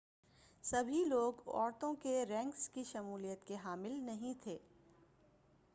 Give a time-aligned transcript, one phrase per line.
[0.63, 4.57] سبھی لوگ عورتوں کے رینکس کی شمولیت کے حامی نہیں تھے